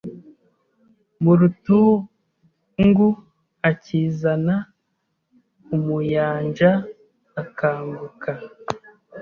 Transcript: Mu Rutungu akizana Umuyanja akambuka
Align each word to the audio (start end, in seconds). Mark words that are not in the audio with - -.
Mu 1.23 1.33
Rutungu 1.39 3.07
akizana 3.69 4.55
Umuyanja 5.75 6.71
akambuka 7.41 8.31